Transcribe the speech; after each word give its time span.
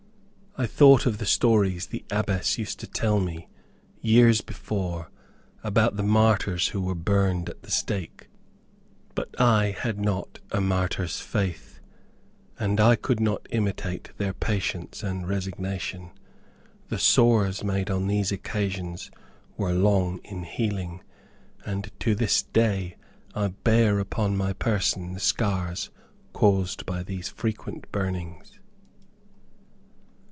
I 0.57 0.65
thought 0.67 1.05
of 1.05 1.17
the 1.17 1.25
stories 1.25 1.87
the 1.87 2.03
Abbess 2.11 2.57
used 2.57 2.81
to 2.81 2.85
tell 2.87 3.21
me 3.21 3.47
years 4.01 4.41
before 4.41 5.09
about 5.63 5.95
the 5.95 6.03
martyrs 6.03 6.67
who 6.67 6.81
were 6.81 6.93
burned 6.93 7.47
at 7.47 7.63
the 7.63 7.71
stake. 7.71 8.27
But 9.15 9.33
I 9.39 9.67
had 9.71 9.97
not 10.01 10.39
a 10.51 10.59
martyr's 10.59 11.21
faith, 11.21 11.79
and 12.59 12.81
I 12.81 12.97
could 12.97 13.21
not 13.21 13.47
imitate 13.51 14.11
their 14.17 14.33
patience 14.33 15.03
and 15.03 15.25
resignation. 15.25 16.11
The 16.89 16.99
sores 16.99 17.63
made 17.63 17.89
on 17.89 18.07
these 18.07 18.33
occasions 18.33 19.09
were 19.55 19.71
long 19.71 20.19
in 20.25 20.43
healing, 20.43 21.01
and 21.65 21.89
to 22.01 22.13
this 22.13 22.43
day 22.43 22.97
I 23.33 23.47
bear 23.47 23.99
upon 23.99 24.35
my 24.35 24.51
person 24.51 25.13
the 25.13 25.21
scars 25.21 25.91
caused 26.33 26.85
by 26.85 27.03
these 27.03 27.29
frequent 27.29 27.89
burnings. 27.93 28.57